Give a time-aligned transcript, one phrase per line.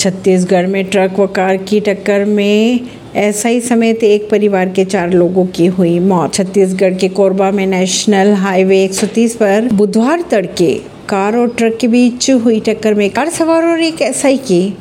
[0.00, 2.80] छत्तीसगढ़ में ट्रक व कार की टक्कर में
[3.16, 8.32] एसआई समेत एक परिवार के चार लोगों की हुई मौत। छत्तीसगढ़ के कोरबा में नेशनल
[8.34, 10.72] हाईवे 130 पर बुधवार तड़के
[11.08, 14.74] कार और ट्रक के बीच हुई टक्कर में कार सवार और एक एसआई की,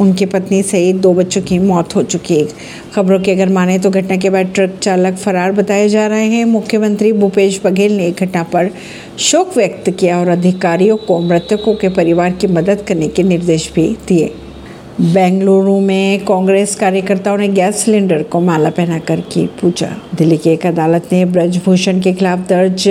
[0.00, 2.46] उनकी पत्नी सहित दो बच्चों की मौत हो चुकी है।
[2.94, 6.44] खबरों की अगर माने तो घटना के बाद ट्रक चालक फरार बताए जा रहे हैं।
[6.44, 8.70] मुख्यमंत्री भूपेश बघेल ने घटना पर
[9.18, 13.96] शोक व्यक्त किया और अधिकारियों को मृतकों के परिवार की मदद करने के निर्देश भी
[14.08, 14.34] दिए।
[15.00, 20.66] बेंगलुरु में कांग्रेस कार्यकर्ताओं ने गैस सिलेंडर को माला पहनाकर की पूजा। दिल्ली की एक
[20.66, 22.88] अदालत ने ब्रजभूषण के खिलाफ दर्ज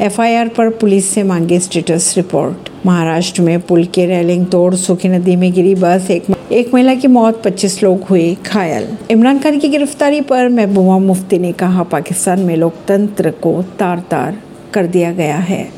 [0.00, 5.36] एफआईआर पर पुलिस से मांगी स्टेटस रिपोर्ट। महाराष्ट्र में पुल के रेलिंग तोड़, सुखी नदी
[5.36, 9.68] में गिरी बस, एक एक महिला की मौत 25 लोग हुए घायल। इमरान खान की
[9.68, 14.38] गिरफ्तारी पर महबूबा मुफ्ती ने कहा, पाकिस्तान में लोकतंत्र को तार तार
[14.74, 15.77] कर दिया गया है।